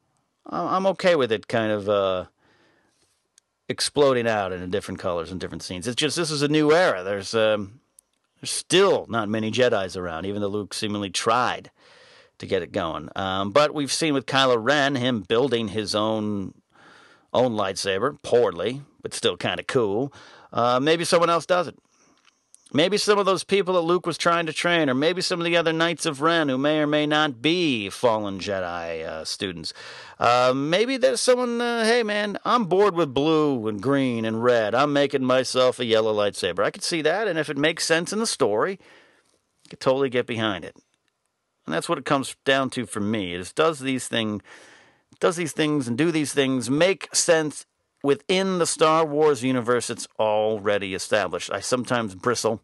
[0.47, 2.25] I'm okay with it kind of uh,
[3.69, 5.87] exploding out into different colors and different scenes.
[5.87, 7.03] It's just this is a new era.
[7.03, 7.79] There's um,
[8.41, 11.69] there's still not many Jedi's around, even though Luke seemingly tried
[12.41, 13.09] to get it going.
[13.15, 16.53] Um, but we've seen with Kylo Ren him building his own
[17.33, 20.13] own lightsaber poorly, but still kind of cool.
[20.51, 21.77] Uh, maybe someone else does it.
[22.73, 25.45] Maybe some of those people that Luke was trying to train, or maybe some of
[25.45, 29.73] the other Knights of Ren who may or may not be fallen Jedi uh, students.
[30.19, 34.73] Uh, maybe there's someone, uh, hey man, I'm bored with blue and green and red.
[34.73, 36.63] I'm making myself a yellow lightsaber.
[36.63, 38.79] I could see that, and if it makes sense in the story,
[39.65, 40.75] I could totally get behind it.
[41.65, 43.33] And that's what it comes down to for me.
[43.33, 44.41] Is does these thing
[45.19, 47.65] does these things and do these things make sense
[48.03, 51.51] within the Star Wars universe it's already established?
[51.51, 52.61] I sometimes bristle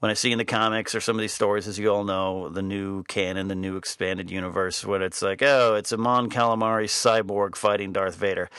[0.00, 2.48] when I see in the comics or some of these stories, as you all know,
[2.48, 6.86] the new canon, the new expanded universe, when it's like, oh, it's a Mon Calamari
[6.86, 8.50] cyborg fighting Darth Vader.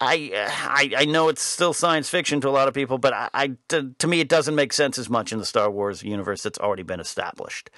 [0.00, 3.28] I, I, I know it's still science fiction to a lot of people, but I,
[3.34, 6.42] I to, to me, it doesn't make sense as much in the Star Wars universe
[6.42, 7.70] that's already been established.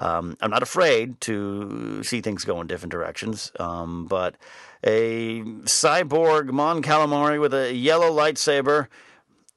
[0.00, 4.36] Um, I'm not afraid to see things go in different directions, um, but
[4.82, 8.88] a cyborg Mon Calamari with a yellow lightsaber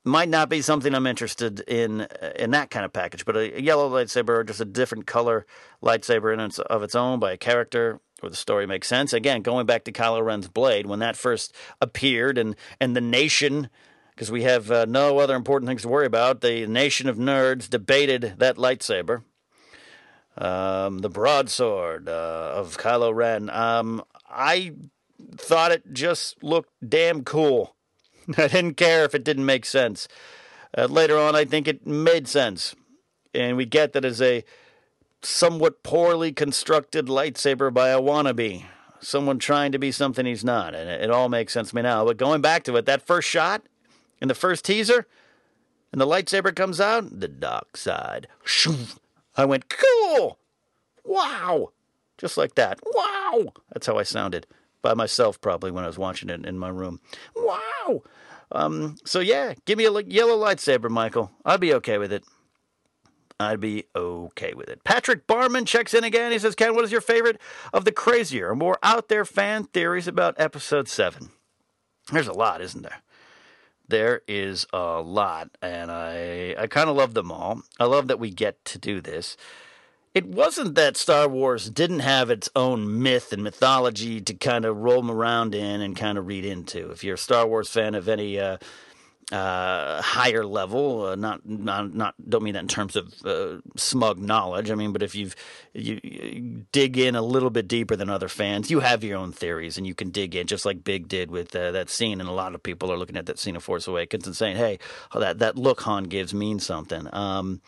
[0.03, 3.23] might not be something I'm interested in in that kind of package.
[3.23, 5.45] But a, yellow lightsaber or just a different color
[5.81, 9.13] lightsaber in its, of its own by a character where the story makes sense.
[9.13, 13.69] Again, going back to Kylo Ren's blade when that first appeared, and and the nation.
[14.09, 16.41] Because we have uh, no other important things to worry about.
[16.41, 19.23] The nation of nerds debated that lightsaber
[20.37, 23.49] um, the broadsword uh, of Kylo Ren.
[23.49, 24.73] Um, I
[25.35, 27.75] thought it just looked damn cool.
[28.37, 30.07] I didn't care if it didn't make sense.
[30.75, 32.75] Uh, later on, I think it made sense.
[33.33, 34.43] And we get that as a
[35.21, 38.65] somewhat poorly constructed lightsaber by a wannabe.
[38.99, 40.73] Someone trying to be something he's not.
[40.73, 42.05] And it, it all makes sense to me now.
[42.05, 43.63] But going back to it, that first shot
[44.21, 45.05] in the first teaser,
[45.91, 48.27] and the lightsaber comes out, the dark side.
[48.43, 48.75] Shoo,
[49.35, 50.39] I went, cool!
[51.03, 51.71] Wow!
[52.17, 52.79] Just like that.
[52.93, 53.53] Wow!
[53.71, 54.47] That's how I sounded
[54.81, 56.99] by myself, probably, when I was watching it in my room.
[57.35, 58.03] Wow!
[58.51, 61.31] Um, so yeah, give me a yellow lightsaber, Michael.
[61.43, 62.23] I'd be okay with it.
[63.39, 64.83] I'd be okay with it.
[64.83, 66.31] Patrick Barman checks in again.
[66.31, 67.41] He says, Ken, what is your favorite
[67.73, 71.29] of the crazier, more out there fan theories about episode 7?
[72.11, 73.01] There's a lot, isn't there?
[73.87, 77.61] There is a lot, and I, I kind of love them all.
[77.79, 79.35] I love that we get to do this.
[80.13, 84.77] It wasn't that Star Wars didn't have its own myth and mythology to kind of
[84.77, 86.91] roll around in and kind of read into.
[86.91, 88.57] If you're a Star Wars fan of any uh,
[89.33, 91.07] uh, higher level.
[91.07, 94.69] Uh, not, not, not, don't mean that in terms of uh, smug knowledge.
[94.69, 95.35] I mean, but if you've
[95.73, 99.31] you, you, dig in a little bit deeper than other fans, you have your own
[99.31, 102.19] theories, and you can dig in, just like Big did with uh, that scene.
[102.19, 104.57] And a lot of people are looking at that scene of Force Awakens and saying,
[104.57, 104.77] "Hey,
[105.13, 107.61] oh, that that look Han gives means something." Um,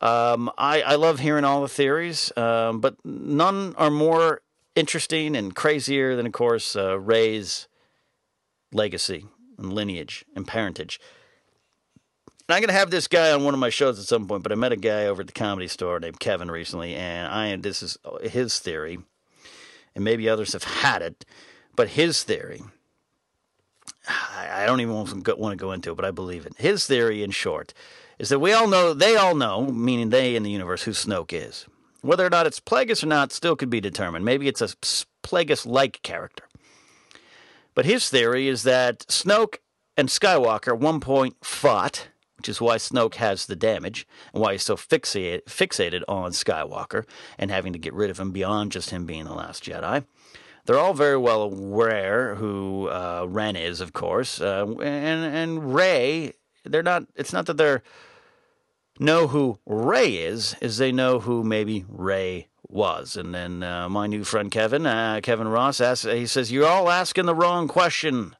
[0.00, 4.42] um, I, I love hearing all the theories, um, but none are more
[4.74, 7.66] interesting and crazier than, of course, uh, Rey's
[8.72, 9.26] legacy
[9.58, 11.00] and lineage and parentage.
[12.48, 14.42] And I'm going to have this guy on one of my shows at some point,
[14.42, 17.54] but I met a guy over at the comedy store named Kevin recently, and I
[17.56, 18.98] this is his theory,
[19.94, 21.26] and maybe others have had it,
[21.76, 22.62] but his theory,
[24.08, 26.54] I don't even want to go into it, but I believe it.
[26.56, 27.74] His theory, in short,
[28.18, 31.34] is that we all know, they all know, meaning they in the universe, who Snoke
[31.34, 31.66] is.
[32.00, 34.24] Whether or not it's Plagueis or not still could be determined.
[34.24, 34.68] Maybe it's a
[35.22, 36.47] Plagueis like character.
[37.78, 39.58] But his theory is that Snoke
[39.96, 44.04] and Skywalker at one point fought, which is why Snoke has the damage
[44.34, 47.04] and why he's so fixated, fixated on Skywalker
[47.38, 50.04] and having to get rid of him beyond just him being the last Jedi.
[50.66, 56.32] They're all very well aware who uh, Ren is, of course, uh, and and Rey.
[56.64, 57.04] They're not.
[57.14, 57.84] It's not that they're
[58.98, 63.16] know who Rey is, is they know who maybe Rey was.
[63.16, 66.90] And then uh, my new friend Kevin, uh, Kevin Ross, asks, he says, You're all
[66.90, 68.36] asking the wrong question.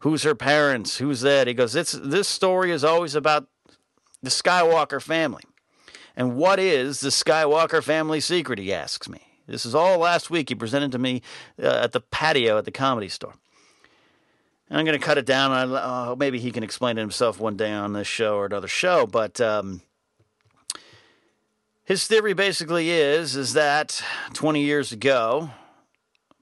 [0.00, 0.98] Who's her parents?
[0.98, 1.46] Who's that?
[1.46, 3.46] He goes, it's, This story is always about
[4.22, 5.42] the Skywalker family.
[6.16, 8.58] And what is the Skywalker family secret?
[8.58, 9.20] He asks me.
[9.46, 10.48] This is all last week.
[10.48, 11.22] He presented to me
[11.62, 13.34] uh, at the patio at the comedy store.
[14.68, 15.52] And I'm going to cut it down.
[15.52, 18.66] I, uh, maybe he can explain it himself one day on this show or another
[18.66, 19.06] show.
[19.06, 19.82] But um,
[21.86, 24.02] his theory basically is is that
[24.34, 25.50] 20 years ago,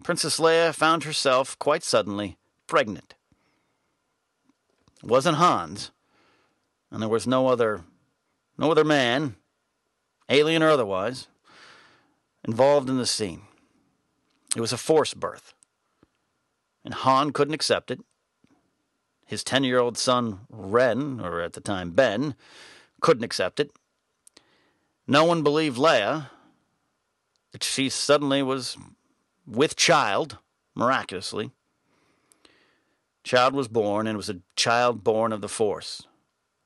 [0.03, 3.15] Princess Leia found herself quite suddenly pregnant.
[5.03, 5.91] It wasn't Hans,
[6.91, 7.85] and there was no other
[8.57, 9.37] no other man,
[10.31, 11.29] alien or otherwise,
[12.45, 13.43] involved in the scene.
[14.57, 15.55] It was a forced birth.
[16.85, 18.01] And Han couldn't accept it.
[19.27, 22.35] His 10 year old son, Ren, or at the time Ben,
[23.01, 23.73] couldn't accept it.
[25.07, 26.31] No one believed Leia
[27.53, 28.77] that she suddenly was
[29.47, 30.39] with child,
[30.75, 31.51] miraculously.
[33.23, 36.07] Child was born, and it was a child born of the Force.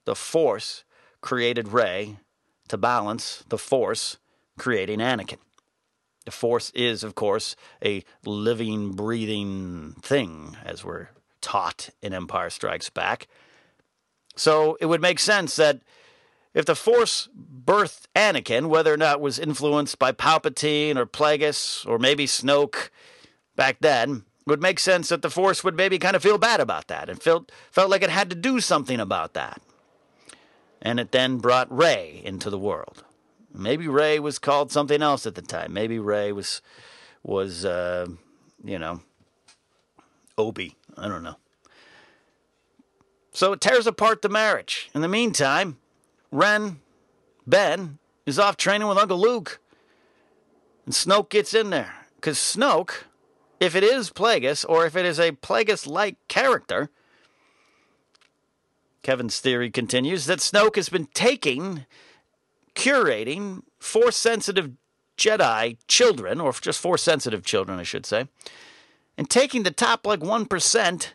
[0.04, 0.84] The Force
[1.20, 2.18] created Rey
[2.68, 4.18] to balance the Force
[4.58, 5.38] creating Anakin.
[6.24, 11.08] The Force is, of course, a living, breathing thing, as we're
[11.40, 13.28] taught in Empire Strikes Back.
[14.36, 15.80] So it would make sense that
[16.54, 17.28] if the Force
[17.64, 22.90] birthed Anakin, whether or not it was influenced by Palpatine or Plagueis or maybe Snoke
[23.56, 26.88] back then, would make sense that the Force would maybe kind of feel bad about
[26.88, 29.60] that and felt felt like it had to do something about that.
[30.80, 33.04] And it then brought Rey into the world.
[33.52, 35.72] Maybe Rey was called something else at the time.
[35.72, 36.62] Maybe Rey was
[37.22, 38.06] was uh,
[38.64, 39.02] you know
[40.38, 40.76] Obi.
[40.96, 41.36] I don't know.
[43.32, 44.90] So it tears apart the marriage.
[44.94, 45.78] In the meantime,
[46.30, 46.80] Ren,
[47.46, 49.60] Ben, is off training with Uncle Luke.
[50.84, 51.94] And Snoke gets in there.
[52.16, 53.04] Because Snoke,
[53.60, 56.90] if it is Plagueis, or if it is a Plagueis like character,
[59.02, 61.86] Kevin's theory continues that Snoke has been taking,
[62.74, 64.72] curating force sensitive
[65.16, 68.28] Jedi children, or just force sensitive children, I should say,
[69.16, 71.06] and taking the top like 1%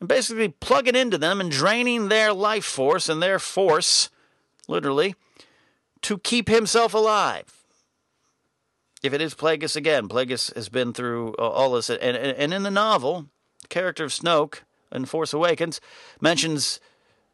[0.00, 4.10] and basically plugging into them and draining their life force and their force,
[4.68, 5.14] literally,
[6.02, 7.64] to keep himself alive.
[9.02, 12.70] If it is Plagueis again, Plagueis has been through all this, and, and in the
[12.70, 13.26] novel,
[13.60, 15.80] the character of Snoke in Force Awakens
[16.20, 16.80] mentions,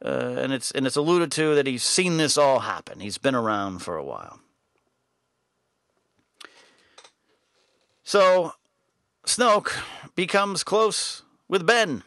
[0.04, 3.00] uh, and it's and it's alluded to that he's seen this all happen.
[3.00, 4.40] He's been around for a while.
[8.02, 8.54] So
[9.24, 9.70] Snoke
[10.16, 12.02] becomes close with Ben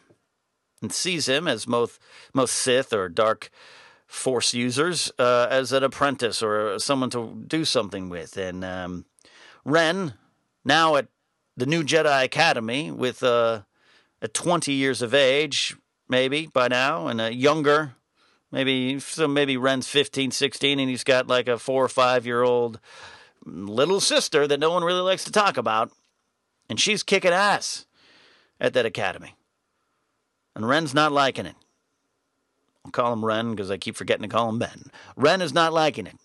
[0.84, 1.98] and sees him as most
[2.34, 3.50] most Sith or dark
[4.06, 8.36] Force users uh, as an apprentice or someone to do something with.
[8.36, 9.06] And um,
[9.64, 10.14] Ren,
[10.62, 11.08] now at
[11.56, 13.62] the New Jedi Academy, with uh,
[14.20, 15.74] at 20 years of age,
[16.06, 17.94] maybe by now, and a younger,
[18.52, 22.42] maybe so maybe Ren's 15, 16, and he's got like a four or five year
[22.42, 22.78] old
[23.46, 25.90] little sister that no one really likes to talk about,
[26.68, 27.86] and she's kicking ass
[28.60, 29.34] at that academy.
[30.54, 31.56] And Ren's not liking it.
[32.84, 34.90] I'll call him Ren because I keep forgetting to call him Ben.
[35.16, 36.16] Ren is not liking it.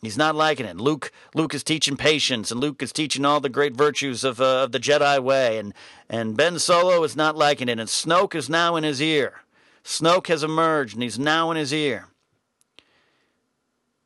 [0.00, 0.78] He's not liking it.
[0.78, 4.64] Luke, Luke is teaching patience, and Luke is teaching all the great virtues of, uh,
[4.64, 5.72] of the Jedi way, and
[6.08, 9.42] and Ben Solo is not liking it, and Snoke is now in his ear.
[9.84, 12.08] Snoke has emerged, and he's now in his ear.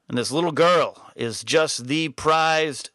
[0.06, 2.90] And this little girl is just the prized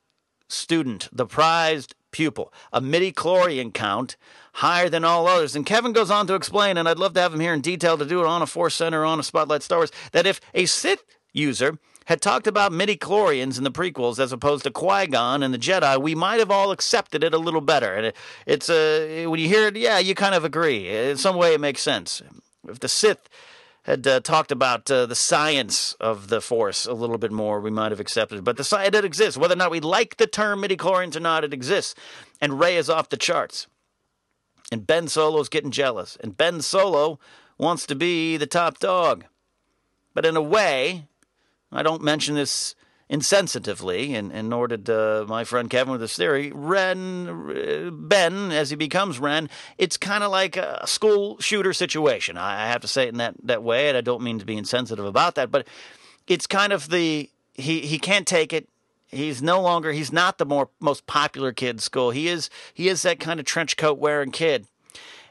[0.47, 4.15] student, the prized pupil, a midi-chlorian count
[4.53, 5.55] higher than all others.
[5.55, 7.97] And Kevin goes on to explain, and I'd love to have him here in detail
[7.97, 10.65] to do it on a Force Center, on a Spotlight Star Wars, that if a
[10.65, 15.57] Sith user had talked about midi-chlorians in the prequels as opposed to Qui-Gon and the
[15.57, 17.93] Jedi, we might have all accepted it a little better.
[17.93, 20.89] And it, it's a, uh, when you hear it, yeah, you kind of agree.
[20.89, 22.21] In some way, it makes sense.
[22.67, 23.29] If the Sith
[23.83, 27.71] had uh, talked about uh, the science of the Force a little bit more, we
[27.71, 28.43] might have accepted it.
[28.43, 29.37] But the science it exists.
[29.37, 31.95] Whether or not we like the term midi-chlorians or not, it exists.
[32.41, 33.67] And Rey is off the charts.
[34.71, 36.17] And Ben Solo's getting jealous.
[36.21, 37.19] And Ben Solo
[37.57, 39.25] wants to be the top dog.
[40.13, 41.07] But in a way,
[41.71, 42.75] I don't mention this
[43.11, 46.51] insensitively, and, and nor did uh, my friend Kevin with his theory.
[46.53, 52.37] Ren, Ben, as he becomes Ren, it's kind of like a school shooter situation.
[52.37, 54.55] I have to say it in that, that way, and I don't mean to be
[54.55, 55.67] insensitive about that, but
[56.27, 58.69] it's kind of the he he can't take it.
[59.11, 62.11] He's no longer he's not the more most popular kid in school.
[62.11, 64.67] He is he is that kind of trench coat wearing kid.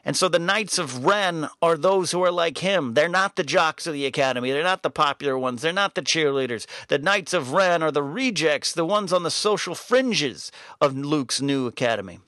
[0.03, 2.95] And so the Knights of Ren are those who are like him.
[2.95, 4.51] They're not the jocks of the academy.
[4.51, 5.61] They're not the popular ones.
[5.61, 6.65] They're not the cheerleaders.
[6.87, 11.39] The Knights of Ren are the rejects, the ones on the social fringes of Luke's
[11.39, 12.19] new academy.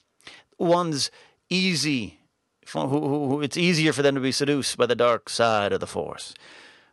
[0.60, 1.10] Ones
[1.50, 2.20] easy,
[2.72, 5.80] who, who, who, it's easier for them to be seduced by the dark side of
[5.80, 6.36] the Force.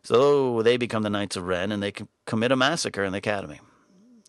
[0.03, 1.93] So they become the Knights of Ren and they
[2.25, 3.59] commit a massacre in the academy.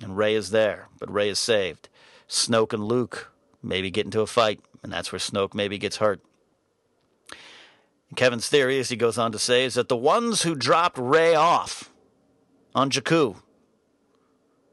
[0.02, 1.88] And Rey is there, but Rey is saved.
[2.28, 3.32] Snoke and Luke
[3.62, 6.20] maybe get into a fight, and that's where Snoke maybe gets hurt.
[8.16, 11.34] Kevin's theory, as he goes on to say, is that the ones who dropped Rey
[11.34, 11.90] off
[12.74, 13.36] on Jakku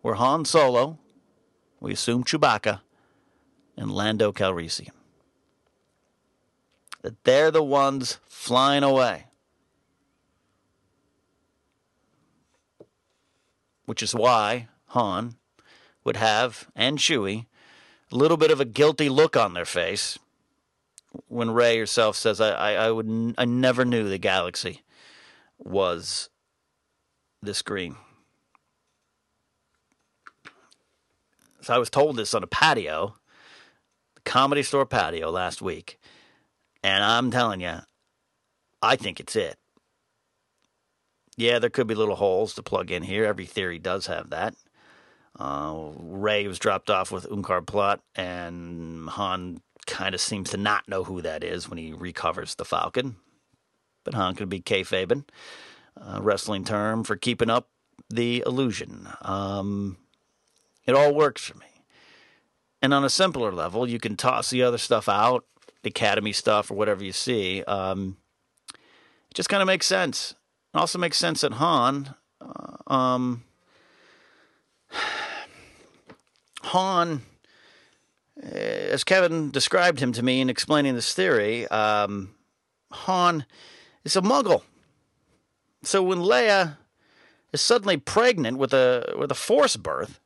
[0.04, 0.98] were Han Solo,
[1.80, 2.82] we assume Chewbacca,
[3.78, 4.92] and Lando Calrissian.
[7.02, 9.28] That they're the ones flying away.
[13.86, 15.36] Which is why Han
[16.04, 17.46] would have, and Chewie,
[18.12, 20.18] a little bit of a guilty look on their face
[21.28, 24.82] when Rey herself says, "I, I, I would, I never knew the galaxy
[25.58, 26.30] was
[27.42, 27.98] this green."
[31.62, 33.16] So I was told this on a patio,
[34.16, 36.00] the comedy store patio last week,
[36.84, 37.80] and I'm telling you,
[38.82, 39.58] I think it's it.
[41.38, 43.26] Yeah, there could be little holes to plug in here.
[43.26, 44.56] Every theory does have that.
[45.38, 50.88] Uh, Rey was dropped off with Unkar Plutt, and Han kind of seems to not
[50.88, 53.16] know who that is when he recovers the Falcon.
[54.04, 55.24] But Han could be kayfabe,
[55.98, 57.70] a wrestling term for keeping up
[58.10, 59.08] the illusion.
[59.22, 59.98] Um,
[60.86, 61.66] it all works for me.
[62.82, 65.46] And on a simpler level, you can toss the other stuff out,
[65.84, 67.64] the Academy stuff or whatever you see.
[67.64, 68.18] Um,
[68.74, 70.36] it just kind of makes sense.
[70.74, 73.44] It also makes sense that Han, uh, um,
[76.64, 77.22] Han
[78.44, 82.36] uh, as Kevin described him to me in explaining this theory, um,
[82.92, 83.46] Han
[84.04, 84.64] is a muggle.
[85.84, 86.78] So when Leia
[87.52, 90.20] is suddenly pregnant with a with a force birth,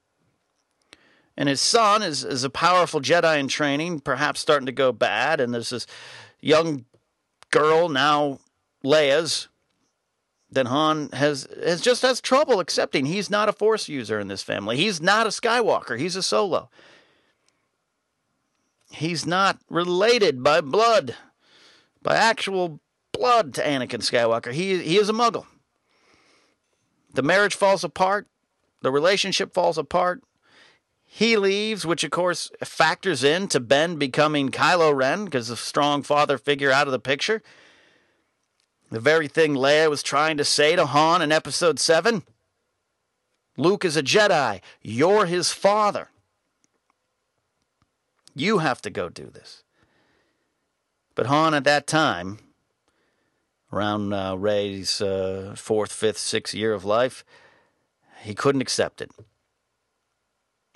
[1.36, 5.40] and his son is, is a powerful Jedi in training, perhaps starting to go bad,
[5.40, 5.88] and there's this
[6.40, 6.86] young
[7.50, 8.40] girl now
[8.84, 9.48] Leia's.
[10.54, 14.44] Then Han has has just has trouble accepting he's not a Force user in this
[14.44, 14.78] family.
[14.78, 15.98] He's not a Skywalker.
[15.98, 16.70] He's a Solo.
[18.92, 21.16] He's not related by blood,
[22.04, 22.80] by actual
[23.12, 24.54] blood to Anakin Skywalker.
[24.54, 25.46] He, he is a muggle.
[27.14, 28.28] The marriage falls apart,
[28.82, 30.22] the relationship falls apart.
[31.06, 36.02] He leaves, which of course factors in to Ben becoming Kylo Ren because a strong
[36.02, 37.44] father figure out of the picture.
[38.94, 42.22] The very thing Leia was trying to say to Han in episode 7
[43.58, 44.62] Luke is a Jedi.
[44.84, 46.10] You're his father.
[48.36, 49.64] You have to go do this.
[51.16, 52.38] But Han, at that time,
[53.72, 57.26] around uh, Rey's uh, fourth, fifth, sixth year of life,
[58.22, 59.10] he couldn't accept it.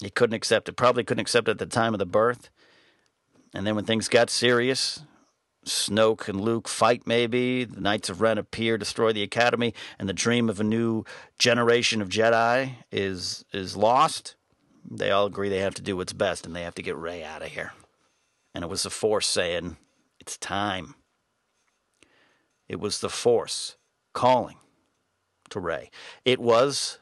[0.01, 0.75] He couldn't accept it.
[0.75, 2.49] Probably couldn't accept it at the time of the birth.
[3.53, 5.03] And then when things got serious,
[5.67, 7.63] Snoke and Luke fight, maybe.
[7.63, 11.03] The Knights of Ren appear, destroy the Academy, and the dream of a new
[11.39, 14.35] generation of Jedi is is lost.
[14.89, 17.23] They all agree they have to do what's best and they have to get Rey
[17.23, 17.73] out of here.
[18.53, 19.77] And it was the Force saying,
[20.19, 20.95] It's time.
[22.67, 23.77] It was the Force
[24.13, 24.57] calling
[25.49, 25.89] to Rey.
[26.25, 26.99] It was,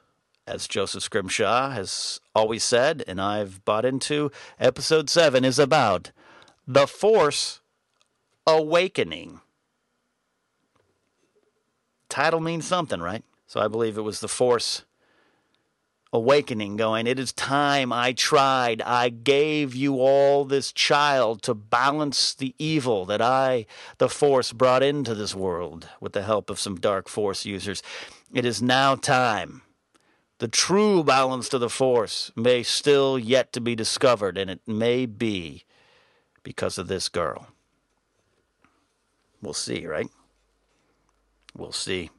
[0.48, 6.12] as Joseph Scrimshaw has always said, and I've bought into, episode 7 is about
[6.68, 7.62] the Force
[8.48, 9.42] awakening.
[12.10, 13.24] Title means something, right?
[13.48, 14.84] So I believe it was the Force
[16.16, 17.92] awakening, going, It is time.
[17.92, 18.82] I tried.
[18.82, 23.66] I gave you all this child to balance the evil that I,
[23.98, 27.84] the Force, brought into this world with the help of some dark Force users.
[28.34, 29.62] It is now time.
[30.40, 35.06] The true balance to the Force may still yet to be discovered, and it may
[35.06, 35.64] be
[36.44, 37.48] because of this girl.
[39.46, 40.10] We'll see, right?
[41.56, 42.10] We'll see.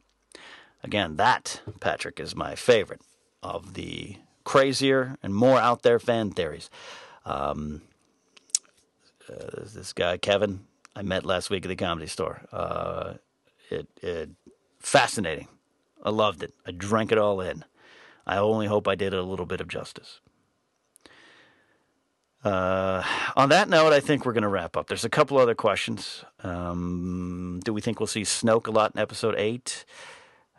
[0.84, 3.00] Again, that, Patrick, is my favorite
[3.42, 6.70] of the crazier and more out there fan theories.
[7.24, 7.82] Um,
[9.28, 12.42] uh, this guy, Kevin, I met last week at the comedy store.
[12.52, 13.14] Uh,
[13.70, 14.30] it, it
[14.78, 15.48] fascinating.
[16.04, 16.54] I loved it.
[16.64, 17.64] I drank it all in.
[18.24, 20.20] I only hope I did it a little bit of justice.
[22.44, 23.02] Uh,
[23.34, 24.86] on that note, I think we're going to wrap up.
[24.86, 26.24] There's a couple other questions.
[26.44, 29.84] Um, do we think we'll see Snoke a lot in episode 8?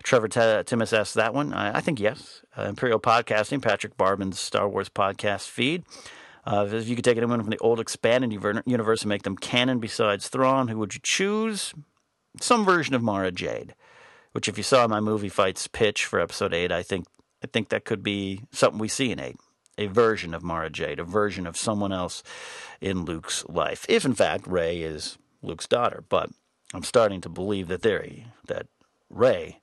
[0.03, 1.53] Trevor T- Timmis asked that one.
[1.53, 2.43] I, I think yes.
[2.57, 5.83] Uh, Imperial Podcasting, Patrick Barman's Star Wars podcast feed.
[6.45, 8.31] Uh, if you could take anyone from the old expanded
[8.65, 11.73] universe and make them canon besides Thrawn, who would you choose?
[12.39, 13.75] Some version of Mara Jade,
[14.31, 17.05] which if you saw my movie fights pitch for episode 8, I think
[17.43, 19.35] I think that could be something we see in 8
[19.77, 22.23] a version of Mara Jade, a version of someone else
[22.81, 23.85] in Luke's life.
[23.89, 26.29] If in fact Rey is Luke's daughter, but
[26.73, 28.67] I'm starting to believe the theory that
[29.09, 29.61] Rey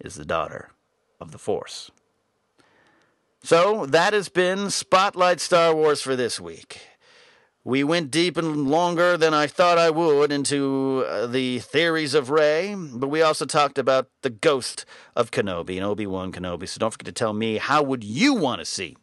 [0.00, 0.70] is the daughter
[1.20, 1.90] of the Force.
[3.42, 6.80] So that has been Spotlight Star Wars for this week.
[7.64, 12.28] We went deep and longer than I thought I would into uh, the theories of
[12.28, 14.84] Rey, but we also talked about the ghost
[15.14, 16.68] of Kenobi and Obi-Wan Kenobi.
[16.68, 18.96] So don't forget to tell me how would you want to see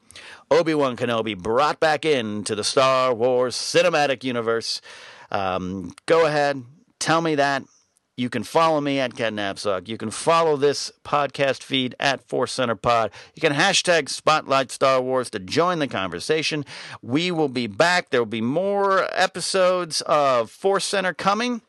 [0.52, 4.82] Obi-Wan Kenobi brought back into the Star Wars cinematic universe.
[5.32, 6.64] Um, go ahead,
[7.00, 7.64] tell me that.
[8.18, 9.38] You can follow me at Ken.
[9.86, 13.12] You can follow this podcast feed at Force Center Pod.
[13.34, 16.66] You can hashtag Spotlight Star Wars to join the conversation.
[17.02, 18.10] We will be back.
[18.10, 21.62] There will be more episodes of Force Center coming.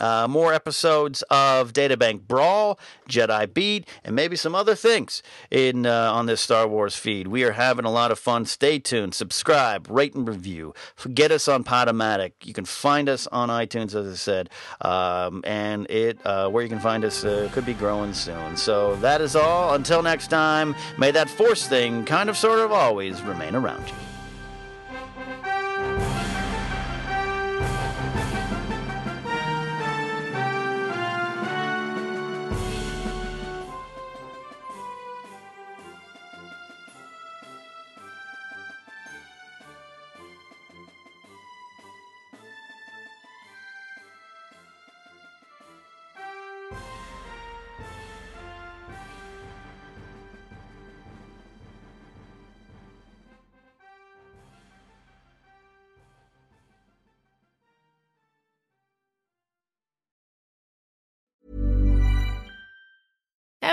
[0.00, 2.78] Uh, more episodes of Databank Brawl,
[3.08, 7.26] Jedi Beat, and maybe some other things in uh, on this Star Wars feed.
[7.26, 8.44] We are having a lot of fun.
[8.44, 10.74] Stay tuned, subscribe, rate and review.
[11.12, 12.32] Get us on Podomatic.
[12.44, 16.68] You can find us on iTunes, as I said, um, and it uh, where you
[16.68, 18.56] can find us uh, could be growing soon.
[18.56, 19.74] So that is all.
[19.74, 24.09] Until next time, may that Force thing kind of, sort of, always remain around you.